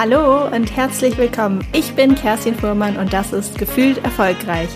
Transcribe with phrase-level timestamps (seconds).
[0.00, 1.66] Hallo und herzlich willkommen.
[1.72, 4.68] Ich bin Kerstin Fuhrmann und das ist Gefühlt Erfolgreich,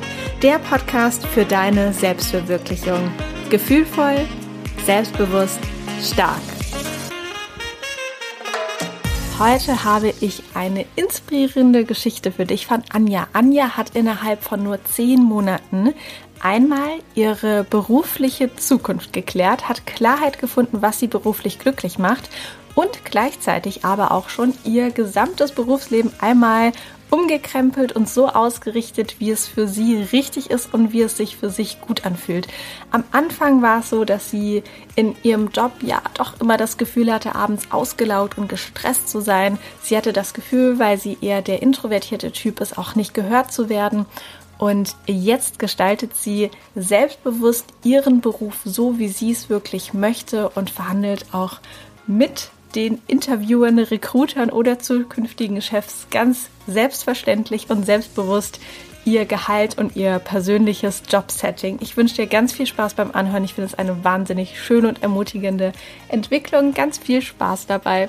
[0.42, 3.08] der Podcast für deine Selbstverwirklichung.
[3.48, 4.26] Gefühlvoll,
[4.84, 5.60] selbstbewusst,
[6.02, 6.40] stark.
[9.38, 13.28] Heute habe ich eine inspirierende Geschichte für dich von Anja.
[13.32, 15.94] Anja hat innerhalb von nur zehn Monaten
[16.40, 22.28] einmal ihre berufliche Zukunft geklärt, hat Klarheit gefunden, was sie beruflich glücklich macht
[22.74, 26.72] und gleichzeitig aber auch schon ihr gesamtes Berufsleben einmal
[27.12, 31.50] umgekrempelt und so ausgerichtet, wie es für sie richtig ist und wie es sich für
[31.50, 32.48] sich gut anfühlt.
[32.90, 34.62] Am Anfang war es so, dass sie
[34.96, 39.58] in ihrem Job ja doch immer das Gefühl hatte, abends ausgelaugt und gestresst zu sein.
[39.82, 43.68] Sie hatte das Gefühl, weil sie eher der introvertierte Typ ist, auch nicht gehört zu
[43.68, 44.06] werden.
[44.56, 51.26] Und jetzt gestaltet sie selbstbewusst ihren Beruf so, wie sie es wirklich möchte und verhandelt
[51.32, 51.60] auch
[52.06, 58.60] mit den Interviewern, Recruitern oder zukünftigen Chefs ganz selbstverständlich und selbstbewusst
[59.04, 61.78] ihr Gehalt und ihr persönliches Jobsetting.
[61.80, 63.44] Ich wünsche dir ganz viel Spaß beim Anhören.
[63.44, 65.72] Ich finde es eine wahnsinnig schöne und ermutigende
[66.08, 66.72] Entwicklung.
[66.72, 68.08] Ganz viel Spaß dabei.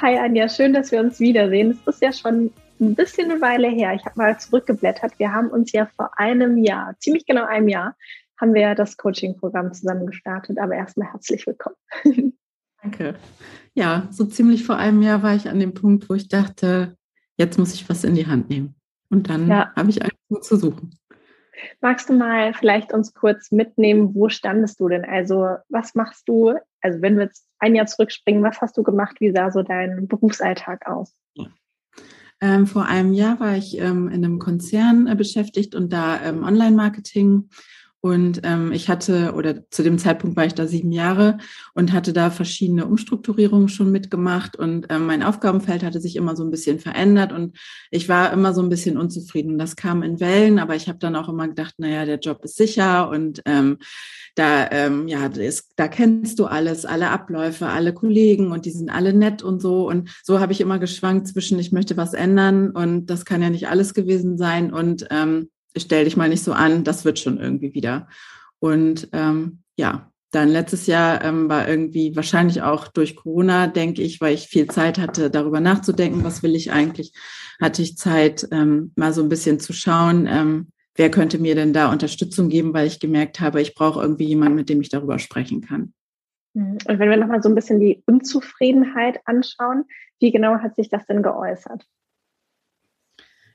[0.00, 1.78] Hi Anja, schön, dass wir uns wiedersehen.
[1.86, 3.92] Es ist ja schon ein bisschen eine Weile her.
[3.94, 5.18] Ich habe mal zurückgeblättert.
[5.18, 7.96] Wir haben uns ja vor einem Jahr, ziemlich genau einem Jahr,
[8.40, 10.58] haben wir das Coaching-Programm zusammen gestartet.
[10.58, 11.76] Aber erstmal herzlich willkommen.
[12.82, 13.14] Danke.
[13.74, 16.96] Ja, so ziemlich vor einem Jahr war ich an dem Punkt, wo ich dachte,
[17.36, 18.74] jetzt muss ich was in die Hand nehmen.
[19.10, 19.72] Und dann ja.
[19.74, 20.98] habe ich angefangen zu suchen.
[21.80, 25.04] Magst du mal vielleicht uns kurz mitnehmen, wo standest du denn?
[25.04, 29.16] Also was machst du, also wenn wir jetzt ein Jahr zurückspringen, was hast du gemacht?
[29.20, 31.14] Wie sah so dein Berufsalltag aus?
[31.34, 31.46] Ja.
[32.40, 36.42] Ähm, vor einem Jahr war ich ähm, in einem Konzern äh, beschäftigt und da ähm,
[36.42, 37.50] Online-Marketing
[38.02, 41.36] und ähm, ich hatte, oder zu dem Zeitpunkt war ich da sieben Jahre
[41.74, 44.56] und hatte da verschiedene Umstrukturierungen schon mitgemacht.
[44.56, 47.58] Und ähm, mein Aufgabenfeld hatte sich immer so ein bisschen verändert und
[47.90, 49.58] ich war immer so ein bisschen unzufrieden.
[49.58, 52.56] Das kam in Wellen, aber ich habe dann auch immer gedacht, naja, der Job ist
[52.56, 53.76] sicher und ähm,
[54.34, 58.88] da, ähm, ja, ist, da kennst du alles, alle Abläufe, alle Kollegen und die sind
[58.88, 59.86] alle nett und so.
[59.86, 63.50] Und so habe ich immer geschwankt zwischen, ich möchte was ändern und das kann ja
[63.50, 67.38] nicht alles gewesen sein und ähm, stell dich mal nicht so an, das wird schon
[67.38, 68.08] irgendwie wieder.
[68.58, 74.20] Und ähm, ja, dann letztes Jahr ähm, war irgendwie wahrscheinlich auch durch Corona, denke ich,
[74.20, 77.12] weil ich viel Zeit hatte, darüber nachzudenken, was will ich eigentlich,
[77.60, 81.72] hatte ich Zeit, ähm, mal so ein bisschen zu schauen, ähm, wer könnte mir denn
[81.72, 85.18] da Unterstützung geben, weil ich gemerkt habe, ich brauche irgendwie jemanden, mit dem ich darüber
[85.18, 85.94] sprechen kann.
[86.54, 86.78] Mhm.
[86.86, 89.84] Und wenn wir nochmal so ein bisschen die Unzufriedenheit anschauen,
[90.20, 91.86] wie genau hat sich das denn geäußert?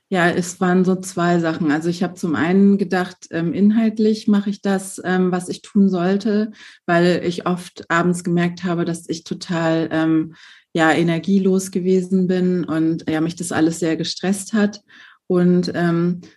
[0.10, 1.72] Ja, es waren so zwei Sachen.
[1.72, 5.90] Also ich habe zum einen gedacht, ähm, inhaltlich mache ich das, ähm, was ich tun
[5.90, 6.52] sollte,
[6.86, 10.36] weil ich oft abends gemerkt habe, dass ich total ähm,
[10.74, 14.82] ja energielos gewesen bin und ja mich das alles sehr gestresst hat.
[15.28, 15.74] Und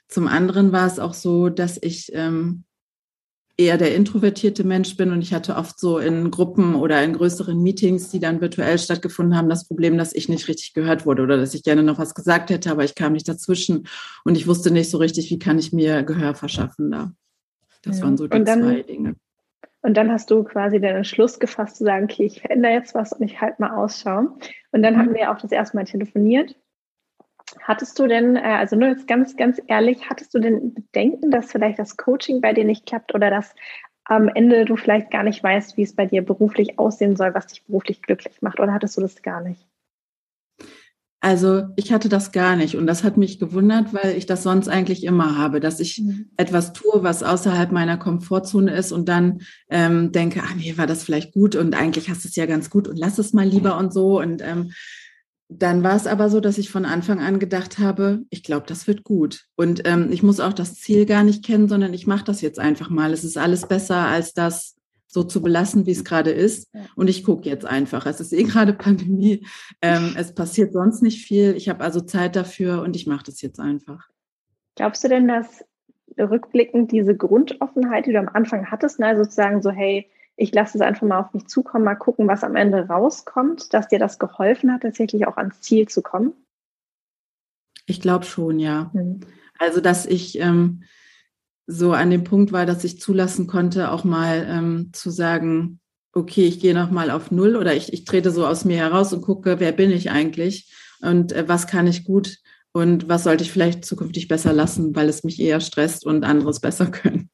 [0.08, 2.10] zum anderen war es auch so, dass ich
[3.58, 7.60] eher der introvertierte Mensch bin und ich hatte oft so in Gruppen oder in größeren
[7.60, 11.36] Meetings, die dann virtuell stattgefunden haben, das Problem, dass ich nicht richtig gehört wurde oder
[11.36, 13.88] dass ich gerne noch was gesagt hätte, aber ich kam nicht dazwischen
[14.24, 17.12] und ich wusste nicht so richtig, wie kann ich mir Gehör verschaffen da.
[17.82, 18.04] Das ja.
[18.04, 19.16] waren so die dann, zwei Dinge.
[19.82, 23.12] Und dann hast du quasi den Entschluss gefasst zu sagen, okay, ich verändere jetzt was
[23.12, 24.30] und ich halt mal ausschauen.
[24.70, 24.98] Und dann mhm.
[24.98, 26.54] haben wir auch das erste Mal telefoniert
[27.62, 31.52] Hattest du denn, äh, also nur jetzt ganz, ganz ehrlich, hattest du denn Bedenken, dass
[31.52, 33.54] vielleicht das Coaching bei dir nicht klappt oder dass
[34.04, 37.46] am Ende du vielleicht gar nicht weißt, wie es bei dir beruflich aussehen soll, was
[37.46, 38.58] dich beruflich glücklich macht?
[38.58, 39.66] Oder hattest du das gar nicht?
[41.20, 44.68] Also ich hatte das gar nicht und das hat mich gewundert, weil ich das sonst
[44.68, 46.30] eigentlich immer habe, dass ich mhm.
[46.36, 51.02] etwas tue, was außerhalb meiner Komfortzone ist und dann ähm, denke, ah nee, war das
[51.02, 53.76] vielleicht gut und eigentlich hast du es ja ganz gut und lass es mal lieber
[53.78, 54.70] und so und ähm,
[55.48, 58.86] dann war es aber so, dass ich von Anfang an gedacht habe, ich glaube, das
[58.86, 59.46] wird gut.
[59.56, 62.58] Und ähm, ich muss auch das Ziel gar nicht kennen, sondern ich mache das jetzt
[62.58, 63.12] einfach mal.
[63.12, 64.76] Es ist alles besser, als das
[65.06, 66.70] so zu belassen, wie es gerade ist.
[66.94, 68.04] Und ich gucke jetzt einfach.
[68.04, 69.46] Es ist eh gerade Pandemie.
[69.80, 71.56] Ähm, es passiert sonst nicht viel.
[71.56, 74.06] Ich habe also Zeit dafür und ich mache das jetzt einfach.
[74.76, 75.64] Glaubst du denn, dass
[76.18, 80.82] rückblickend diese Grundoffenheit, die du am Anfang hattest, ne, sozusagen so, hey, ich lasse es
[80.82, 84.72] einfach mal auf mich zukommen, mal gucken, was am Ende rauskommt, dass dir das geholfen
[84.72, 86.32] hat, tatsächlich auch ans Ziel zu kommen?
[87.86, 88.90] Ich glaube schon, ja.
[88.92, 89.20] Mhm.
[89.58, 90.84] Also, dass ich ähm,
[91.66, 95.80] so an dem Punkt war, dass ich zulassen konnte, auch mal ähm, zu sagen,
[96.12, 99.12] okay, ich gehe noch mal auf Null oder ich, ich trete so aus mir heraus
[99.12, 102.38] und gucke, wer bin ich eigentlich und äh, was kann ich gut
[102.72, 106.60] und was sollte ich vielleicht zukünftig besser lassen, weil es mich eher stresst und anderes
[106.60, 107.27] besser können.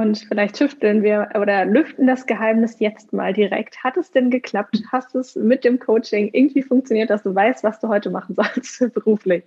[0.00, 3.84] Und vielleicht tüfteln wir oder lüften das Geheimnis jetzt mal direkt.
[3.84, 4.82] Hat es denn geklappt?
[4.90, 8.34] Hast es mit dem Coaching irgendwie funktioniert, dass du weißt, was du heute machen
[8.74, 9.44] sollst beruflich?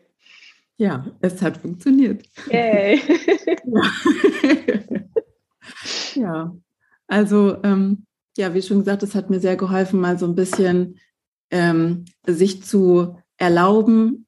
[0.78, 2.24] Ja, es hat funktioniert.
[2.52, 3.02] Yay.
[3.66, 3.82] ja.
[6.22, 6.56] ja,
[7.08, 8.06] also ähm,
[8.38, 11.00] ja, wie schon gesagt, es hat mir sehr geholfen, mal so ein bisschen
[11.50, 14.28] ähm, sich zu erlauben,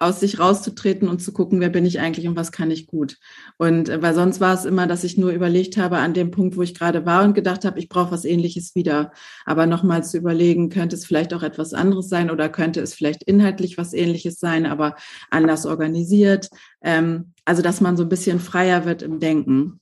[0.00, 3.18] aus sich rauszutreten und zu gucken, wer bin ich eigentlich und was kann ich gut.
[3.58, 6.56] Und äh, weil sonst war es immer, dass ich nur überlegt habe an dem Punkt,
[6.56, 9.12] wo ich gerade war und gedacht habe, ich brauche was ähnliches wieder.
[9.44, 13.22] Aber nochmal zu überlegen, könnte es vielleicht auch etwas anderes sein oder könnte es vielleicht
[13.22, 14.96] inhaltlich was ähnliches sein, aber
[15.30, 16.48] anders organisiert.
[16.82, 19.80] Ähm, also dass man so ein bisschen freier wird im Denken.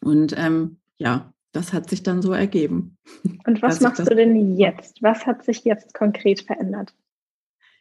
[0.00, 2.96] Und ähm, ja, das hat sich dann so ergeben.
[3.46, 5.00] Und was machst du denn jetzt?
[5.00, 6.92] Was hat sich jetzt konkret verändert?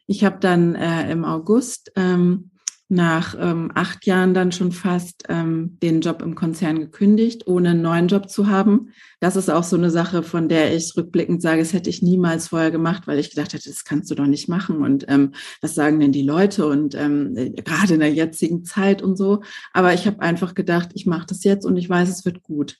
[0.08, 2.52] Ich habe dann äh, im August ähm,
[2.90, 7.82] nach ähm, acht Jahren dann schon fast ähm, den Job im Konzern gekündigt, ohne einen
[7.82, 8.94] neuen Job zu haben.
[9.20, 12.48] Das ist auch so eine Sache, von der ich rückblickend sage, das hätte ich niemals
[12.48, 14.78] vorher gemacht, weil ich gedacht hätte, das kannst du doch nicht machen.
[14.78, 19.18] Und ähm, was sagen denn die Leute und ähm, gerade in der jetzigen Zeit und
[19.18, 19.42] so.
[19.74, 22.78] Aber ich habe einfach gedacht, ich mache das jetzt und ich weiß, es wird gut.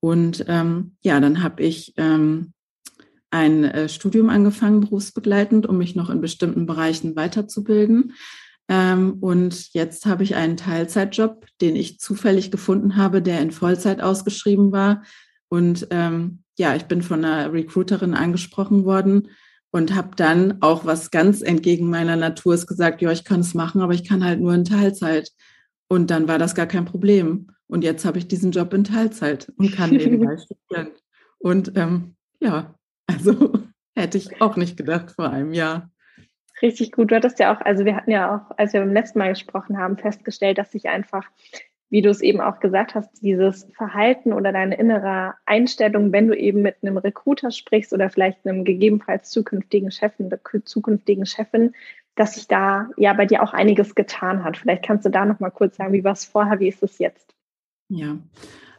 [0.00, 2.54] Und ähm, ja, dann habe ich ähm,
[3.32, 8.12] ein äh, Studium angefangen, berufsbegleitend, um mich noch in bestimmten Bereichen weiterzubilden.
[8.68, 14.02] Ähm, und jetzt habe ich einen Teilzeitjob, den ich zufällig gefunden habe, der in Vollzeit
[14.02, 15.02] ausgeschrieben war.
[15.48, 19.28] Und ähm, ja, ich bin von einer Recruiterin angesprochen worden
[19.70, 23.54] und habe dann auch was ganz entgegen meiner Natur ist gesagt, ja, ich kann es
[23.54, 25.30] machen, aber ich kann halt nur in Teilzeit.
[25.88, 27.48] Und dann war das gar kein Problem.
[27.66, 30.36] Und jetzt habe ich diesen Job in Teilzeit und kann nebenbei
[30.68, 30.92] studieren.
[31.38, 32.74] Und ähm, ja,
[33.06, 33.52] also
[33.96, 35.90] hätte ich auch nicht gedacht vor einem Jahr.
[36.60, 37.10] Richtig gut.
[37.10, 39.78] Du hattest ja auch, also wir hatten ja auch, als wir beim letzten Mal gesprochen
[39.78, 41.28] haben, festgestellt, dass sich einfach,
[41.90, 46.36] wie du es eben auch gesagt hast, dieses Verhalten oder deine innere Einstellung, wenn du
[46.36, 50.30] eben mit einem Recruiter sprichst oder vielleicht einem gegebenenfalls zukünftigen Chefin,
[50.64, 51.74] zukünftigen Chefin,
[52.14, 54.56] dass sich da ja bei dir auch einiges getan hat.
[54.56, 56.98] Vielleicht kannst du da noch mal kurz sagen, wie war es vorher, wie ist es
[56.98, 57.34] jetzt?
[57.88, 58.18] Ja,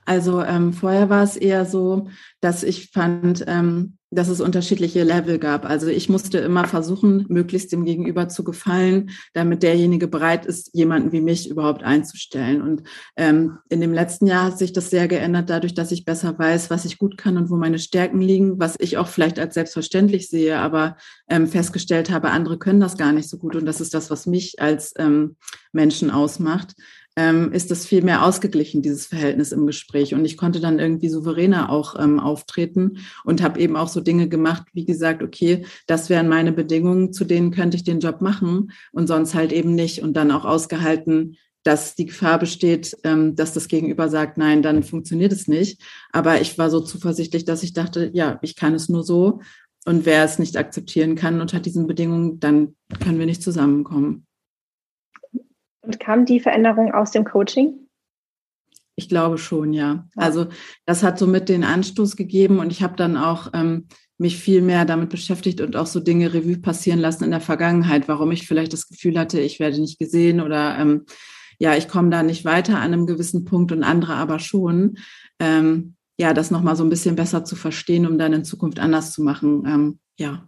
[0.05, 2.07] also ähm, vorher war es eher so,
[2.41, 5.65] dass ich fand, ähm, dass es unterschiedliche Level gab.
[5.65, 11.11] Also ich musste immer versuchen, möglichst dem Gegenüber zu gefallen, damit derjenige bereit ist, jemanden
[11.11, 12.61] wie mich überhaupt einzustellen.
[12.61, 12.83] Und
[13.17, 16.69] ähm, in dem letzten Jahr hat sich das sehr geändert, dadurch, dass ich besser weiß,
[16.69, 20.29] was ich gut kann und wo meine Stärken liegen, was ich auch vielleicht als selbstverständlich
[20.29, 20.97] sehe, aber
[21.29, 23.55] ähm, festgestellt habe, andere können das gar nicht so gut.
[23.55, 25.37] Und das ist das, was mich als ähm,
[25.71, 26.75] Menschen ausmacht
[27.15, 30.13] ähm, ist das viel mehr ausgeglichen, dieses Verhältnis im Gespräch.
[30.13, 34.27] Und ich konnte dann irgendwie souveräner auch ähm, auftreten und habe eben auch so Dinge
[34.27, 38.71] gemacht, wie gesagt, okay, das wären meine Bedingungen, zu denen könnte ich den Job machen
[38.91, 40.01] und sonst halt eben nicht.
[40.01, 44.83] Und dann auch ausgehalten, dass die Gefahr besteht, ähm, dass das Gegenüber sagt, nein, dann
[44.83, 45.81] funktioniert es nicht.
[46.11, 49.39] Aber ich war so zuversichtlich, dass ich dachte, ja, ich kann es nur so.
[49.85, 54.25] Und wer es nicht akzeptieren kann unter diesen Bedingungen, dann können wir nicht zusammenkommen.
[55.83, 57.87] Und kam die Veränderung aus dem Coaching?
[58.95, 60.07] Ich glaube schon, ja.
[60.15, 60.47] Also
[60.85, 63.87] das hat somit den Anstoß gegeben und ich habe dann auch ähm,
[64.17, 68.07] mich viel mehr damit beschäftigt und auch so Dinge Revue passieren lassen in der Vergangenheit,
[68.07, 71.05] warum ich vielleicht das Gefühl hatte, ich werde nicht gesehen oder ähm,
[71.59, 74.97] ja, ich komme da nicht weiter an einem gewissen Punkt und andere aber schon.
[75.39, 79.11] Ähm, ja, das nochmal so ein bisschen besser zu verstehen, um dann in Zukunft anders
[79.11, 79.63] zu machen.
[79.65, 80.47] Ähm, ja.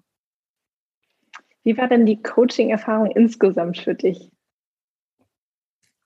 [1.64, 4.30] Wie war denn die Coaching-Erfahrung insgesamt für dich?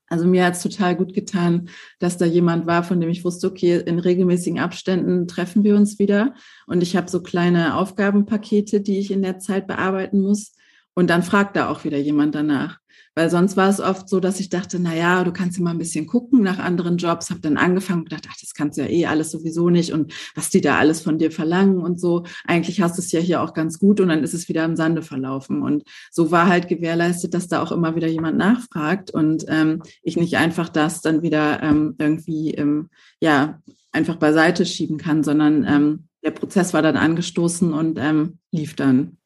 [0.10, 3.48] Also mir hat es total gut getan, dass da jemand war, von dem ich wusste,
[3.48, 6.34] okay, in regelmäßigen Abständen treffen wir uns wieder.
[6.66, 10.54] Und ich habe so kleine Aufgabenpakete, die ich in der Zeit bearbeiten muss.
[10.96, 12.80] Und dann fragt da auch wieder jemand danach.
[13.16, 15.72] Weil sonst war es oft so, dass ich dachte, na ja, du kannst ja mal
[15.72, 17.30] ein bisschen gucken nach anderen Jobs.
[17.30, 20.13] Habe dann angefangen und gedacht, ach, das kannst du ja eh alles sowieso nicht und
[20.36, 22.24] was die da alles von dir verlangen und so.
[22.46, 24.75] Eigentlich hast du es ja hier auch ganz gut und dann ist es wieder im
[24.75, 25.62] Sande verlaufen.
[25.62, 30.18] Und so war halt gewährleistet, dass da auch immer wieder jemand nachfragt und ähm, ich
[30.18, 32.89] nicht einfach das dann wieder ähm, irgendwie ähm,
[33.22, 33.62] ja
[33.92, 39.18] einfach beiseite schieben kann, sondern ähm, der Prozess war dann angestoßen und ähm, lief dann.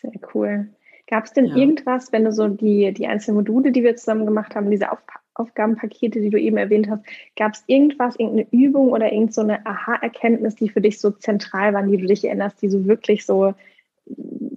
[0.00, 0.73] Sehr cool.
[1.06, 1.56] Gab es denn ja.
[1.56, 5.00] irgendwas, wenn du so die, die einzelnen Module, die wir zusammen gemacht haben, diese Auf
[5.36, 7.04] Aufgabenpakete, die du eben erwähnt hast,
[7.36, 11.90] gab es irgendwas, irgendeine Übung oder irgendeine so Aha-Erkenntnis, die für dich so zentral waren,
[11.90, 13.52] die du dich erinnerst, die so wirklich so,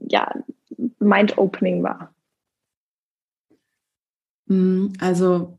[0.08, 0.32] ja,
[1.00, 2.14] mind-opening war?
[4.48, 5.58] Hm, also,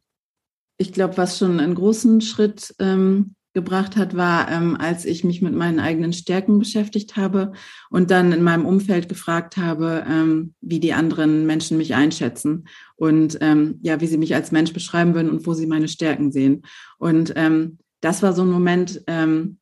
[0.76, 5.42] ich glaube, was schon einen großen Schritt ähm, gebracht hat, war, ähm, als ich mich
[5.42, 7.50] mit meinen eigenen Stärken beschäftigt habe
[7.90, 13.36] und dann in meinem Umfeld gefragt habe, ähm, wie die anderen Menschen mich einschätzen und
[13.40, 16.62] ähm, ja, wie sie mich als Mensch beschreiben würden und wo sie meine Stärken sehen.
[16.98, 19.58] Und ähm, das war so ein Moment, ähm,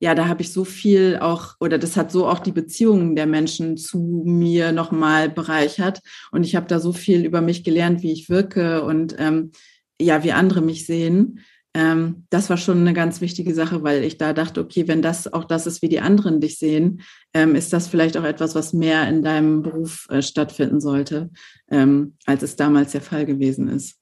[0.00, 3.26] ja, da habe ich so viel auch, oder das hat so auch die Beziehungen der
[3.26, 6.00] Menschen zu mir nochmal bereichert.
[6.32, 9.52] Und ich habe da so viel über mich gelernt, wie ich wirke und ähm,
[10.00, 11.40] ja, wie andere mich sehen.
[11.72, 15.32] Ähm, das war schon eine ganz wichtige Sache, weil ich da dachte, okay, wenn das
[15.32, 18.72] auch das ist, wie die anderen dich sehen, ähm, ist das vielleicht auch etwas, was
[18.72, 21.30] mehr in deinem Beruf äh, stattfinden sollte,
[21.70, 24.00] ähm, als es damals der Fall gewesen ist.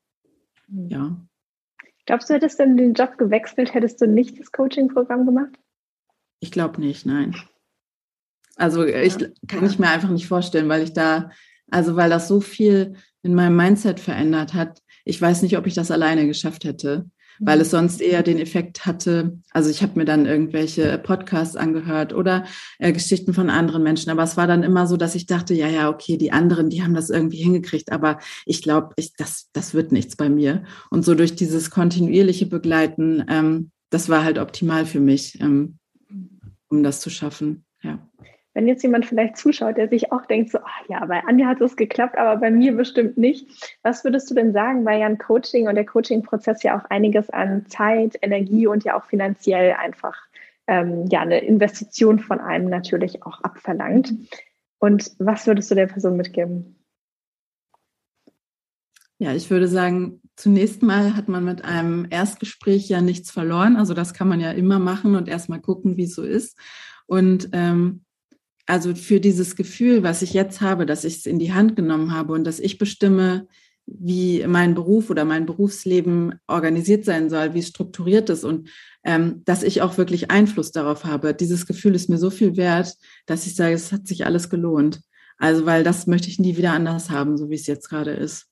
[0.70, 0.88] Hm.
[0.88, 1.20] Ja.
[2.06, 5.58] Glaubst du, hättest du den Job gewechselt, hättest du nicht das Coaching-Programm gemacht?
[6.40, 7.36] Ich glaube nicht, nein.
[8.56, 11.30] Also ich kann ich mir einfach nicht vorstellen, weil ich da,
[11.70, 14.80] also weil das so viel in meinem Mindset verändert hat.
[15.04, 18.86] Ich weiß nicht, ob ich das alleine geschafft hätte weil es sonst eher den Effekt
[18.86, 22.44] hatte, also ich habe mir dann irgendwelche Podcasts angehört oder
[22.78, 25.68] äh, Geschichten von anderen Menschen, aber es war dann immer so, dass ich dachte, ja,
[25.68, 29.74] ja, okay, die anderen, die haben das irgendwie hingekriegt, aber ich glaube, ich, das, das
[29.74, 30.64] wird nichts bei mir.
[30.90, 35.78] Und so durch dieses kontinuierliche Begleiten, ähm, das war halt optimal für mich, ähm,
[36.68, 37.64] um das zu schaffen.
[37.82, 37.98] Ja
[38.58, 41.60] wenn jetzt jemand vielleicht zuschaut, der sich auch denkt, so, ach ja, bei Anja hat
[41.60, 43.78] es geklappt, aber bei mir bestimmt nicht.
[43.84, 47.30] Was würdest du denn sagen, weil ja ein Coaching und der Coaching-Prozess ja auch einiges
[47.30, 50.16] an Zeit, Energie und ja auch finanziell einfach
[50.66, 54.12] ähm, ja eine Investition von einem natürlich auch abverlangt.
[54.80, 56.84] Und was würdest du der Person mitgeben?
[59.18, 63.76] Ja, ich würde sagen, zunächst mal hat man mit einem Erstgespräch ja nichts verloren.
[63.76, 66.58] Also das kann man ja immer machen und erstmal gucken, wie es so ist.
[67.06, 68.04] Und ähm,
[68.68, 72.12] also für dieses Gefühl, was ich jetzt habe, dass ich es in die Hand genommen
[72.12, 73.48] habe und dass ich bestimme,
[73.86, 78.68] wie mein Beruf oder mein Berufsleben organisiert sein soll, wie es strukturiert ist und
[79.04, 81.32] ähm, dass ich auch wirklich Einfluss darauf habe.
[81.32, 82.94] Dieses Gefühl ist mir so viel wert,
[83.24, 85.00] dass ich sage, es hat sich alles gelohnt.
[85.38, 88.48] Also, weil das möchte ich nie wieder anders haben, so wie es jetzt gerade ist.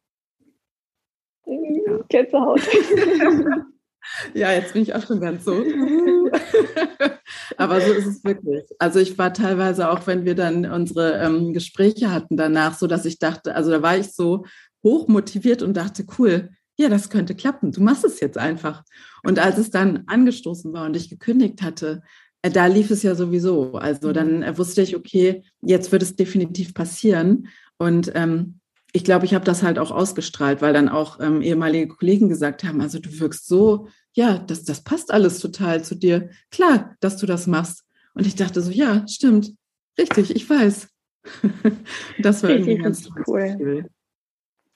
[2.08, 2.62] Gänsehaut.
[4.34, 5.52] Ja, jetzt bin ich auch schon ganz so.
[7.56, 8.64] Aber so ist es wirklich.
[8.78, 13.04] Also ich war teilweise auch, wenn wir dann unsere ähm, Gespräche hatten danach, so dass
[13.04, 14.44] ich dachte, also da war ich so
[14.82, 17.72] hoch motiviert und dachte, cool, ja, das könnte klappen.
[17.72, 18.84] Du machst es jetzt einfach.
[19.24, 22.02] Und als es dann angestoßen war und ich gekündigt hatte,
[22.42, 23.74] äh, da lief es ja sowieso.
[23.74, 27.48] Also dann äh, wusste ich, okay, jetzt wird es definitiv passieren.
[27.78, 28.60] Und ähm,
[28.92, 32.64] ich glaube, ich habe das halt auch ausgestrahlt, weil dann auch ähm, ehemalige Kollegen gesagt
[32.64, 36.30] haben, also du wirkst so, ja, das, das passt alles total zu dir.
[36.50, 37.86] Klar, dass du das machst.
[38.14, 39.54] Und ich dachte so, ja, stimmt,
[39.98, 40.88] richtig, ich weiß.
[42.22, 43.56] das war irgendwie ganz cool.
[43.60, 43.86] Cool.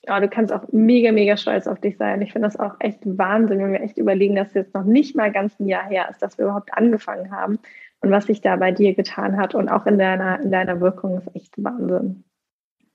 [0.03, 2.21] Ja, du kannst auch mega, mega stolz auf dich sein.
[2.21, 5.17] Ich finde das auch echt Wahnsinn, wenn wir echt überlegen, dass es jetzt noch nicht
[5.17, 7.59] mal ganz ein Jahr her ist, dass wir überhaupt angefangen haben
[8.01, 11.17] und was sich da bei dir getan hat und auch in deiner, in deiner Wirkung
[11.19, 12.25] ist echt Wahnsinn.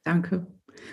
[0.04, 0.46] Danke.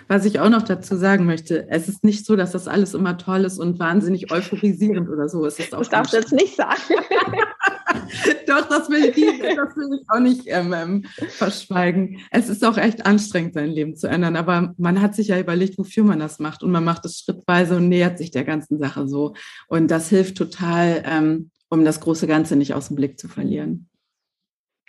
[0.07, 3.17] Was ich auch noch dazu sagen möchte, es ist nicht so, dass das alles immer
[3.17, 5.45] toll ist und wahnsinnig euphorisierend oder so.
[5.45, 6.81] Es ist auch das darfst du jetzt nicht sagen.
[8.47, 12.19] Doch, das will, ich, das will ich auch nicht ähm, ähm, verschweigen.
[12.31, 15.77] Es ist auch echt anstrengend, sein Leben zu ändern, aber man hat sich ja überlegt,
[15.77, 19.07] wofür man das macht und man macht es schrittweise und nähert sich der ganzen Sache
[19.07, 19.33] so.
[19.67, 23.87] Und das hilft total, ähm, um das große Ganze nicht aus dem Blick zu verlieren.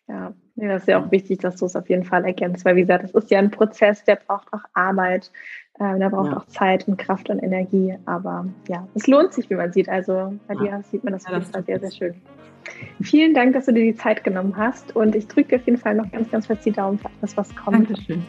[0.09, 2.77] Ja, ja, das ist ja auch wichtig, dass du es auf jeden Fall erkennst, weil
[2.77, 5.33] wie gesagt, das ist ja ein Prozess, der braucht auch Arbeit,
[5.81, 6.37] äh, der braucht ja.
[6.37, 7.95] auch Zeit und Kraft und Energie.
[8.05, 9.89] Aber ja, es lohnt sich, wie man sieht.
[9.89, 10.79] Also bei ja.
[10.79, 12.15] dir sieht man das auf jeden Fall sehr, sehr schön.
[13.03, 15.79] Vielen Dank, dass du dir die Zeit genommen hast und ich drücke dir auf jeden
[15.79, 17.91] Fall noch ganz, ganz fest die Daumen für alles, was kommt.
[17.91, 18.25] Dankeschön.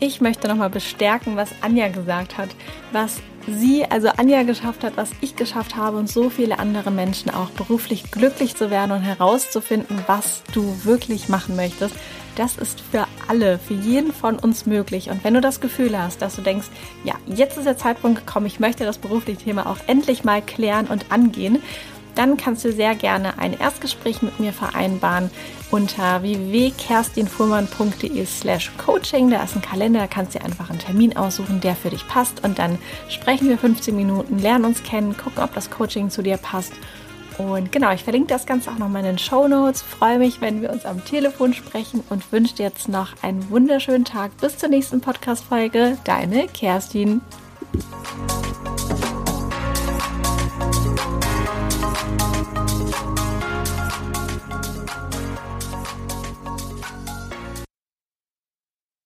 [0.00, 2.50] Ich möchte nochmal bestärken, was Anja gesagt hat,
[2.92, 7.30] was sie, also Anja, geschafft hat, was ich geschafft habe und so viele andere Menschen
[7.30, 11.94] auch beruflich glücklich zu werden und herauszufinden, was du wirklich machen möchtest.
[12.36, 15.10] Das ist für alle, für jeden von uns möglich.
[15.10, 16.66] Und wenn du das Gefühl hast, dass du denkst,
[17.04, 20.86] ja, jetzt ist der Zeitpunkt gekommen, ich möchte das berufliche Thema auch endlich mal klären
[20.86, 21.62] und angehen,
[22.14, 25.30] dann kannst du sehr gerne ein Erstgespräch mit mir vereinbaren
[25.70, 29.30] unter www.kerstinfuhrmann.de slash coaching.
[29.30, 32.06] Da ist ein Kalender, da kannst du dir einfach einen Termin aussuchen, der für dich
[32.06, 32.78] passt und dann
[33.08, 36.72] sprechen wir 15 Minuten, lernen uns kennen, gucken, ob das Coaching zu dir passt.
[37.38, 39.82] Und genau, ich verlinke das Ganze auch nochmal in den Show Notes.
[39.82, 44.04] Freue mich, wenn wir uns am Telefon sprechen und wünsche dir jetzt noch einen wunderschönen
[44.04, 44.36] Tag.
[44.40, 45.98] Bis zur nächsten Podcast-Folge.
[46.04, 47.22] Deine Kerstin.